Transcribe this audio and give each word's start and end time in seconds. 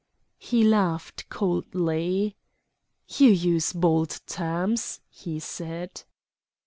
He 0.39 0.63
laughed 0.63 1.29
coldly. 1.29 2.35
"You 3.07 3.29
use 3.29 3.71
bold 3.71 4.19
terms," 4.25 4.99
he 5.11 5.39
said. 5.39 6.01